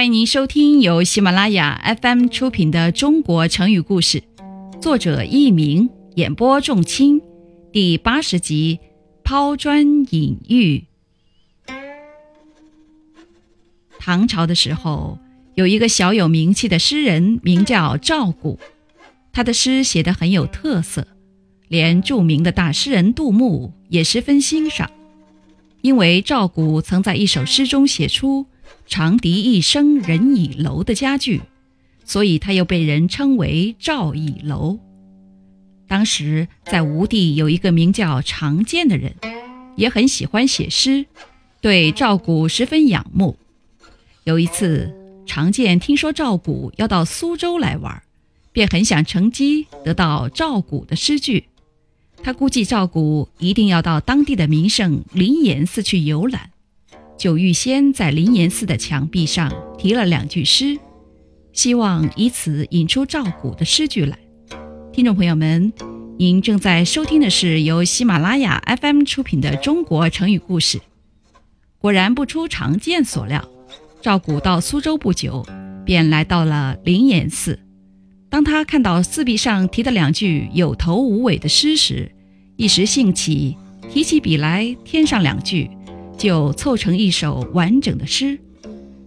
[0.00, 4.22] 欢迎您收听由喜马拉雅 FM 出品的《中国成语故事》，
[4.80, 7.20] 作者佚名，演播仲卿，
[7.70, 8.78] 第八十集
[9.22, 10.84] 《抛砖引玉》。
[13.98, 15.18] 唐朝的时候，
[15.54, 18.58] 有一个小有名气的诗人，名叫赵古，
[19.34, 21.06] 他的诗写得很有特色，
[21.68, 24.90] 连著名的大诗人杜牧也十分欣赏。
[25.82, 28.46] 因为赵古曾在一首诗中写出
[28.86, 31.42] “长笛一声人倚楼”的佳句，
[32.04, 34.78] 所以他又被人称为赵倚楼。
[35.86, 39.14] 当时在吴地有一个名叫常建的人，
[39.76, 41.06] 也很喜欢写诗，
[41.60, 43.36] 对赵古十分仰慕。
[44.24, 44.94] 有一次，
[45.26, 48.02] 常建听说赵古要到苏州来玩，
[48.52, 51.46] 便很想乘机得到赵古的诗句。
[52.22, 56.49] 他估计赵古一定要到当地的名胜灵岩寺去游览，
[57.20, 60.78] 就预先在灵岩寺的墙壁上题了两句诗，
[61.52, 64.18] 希望以此引出赵古的诗句来。
[64.90, 65.70] 听众朋友们，
[66.18, 70.78] 您正在收听的是由喜马拉雅 FM 出品的《中国成语故事》。
[71.78, 73.46] 果然不出常见所料，
[74.00, 75.46] 赵古到苏州不久，
[75.84, 77.60] 便来到了灵岩寺。
[78.30, 82.10] 当他看到四壁上题的两句有头无尾的诗时，
[82.56, 83.58] 一时兴起，
[83.92, 85.70] 提起笔来添上两句，
[86.20, 88.38] 就凑成一首完整的诗。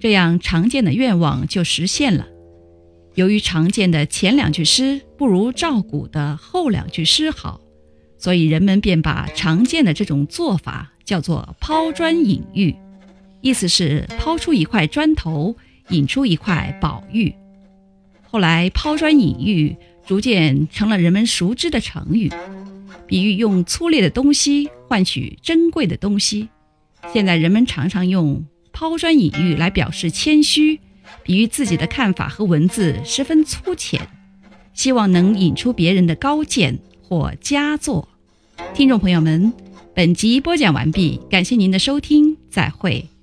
[0.00, 2.26] 这样常见的愿望就实现了。
[3.14, 7.60] 由于常见的前两句诗不如赵古的后两句诗好，
[8.18, 12.74] 所以人们便把常见的这种做法叫做“抛砖引玉”，
[13.40, 15.54] 意思是抛出一块砖头，
[15.90, 17.32] 引出一块宝玉。
[18.28, 22.32] 后来，抛砖引玉逐渐成了人们熟知的成语，
[23.06, 26.48] 比喻用粗劣的东西换取珍贵的东西。
[27.12, 30.80] 现在人们常常用抛砖引玉来表示谦虚，
[31.22, 34.06] 比喻自己的看法和文字十分粗浅，
[34.74, 38.08] 希望能引出别人的高见或佳作。
[38.74, 39.52] 听众朋友们，
[39.94, 43.15] 本集播讲完毕，感谢您的收听，再会。